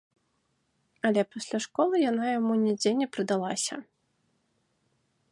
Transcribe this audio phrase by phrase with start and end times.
[1.09, 3.75] Але пасля школы яна яму нідзе не прыдалася.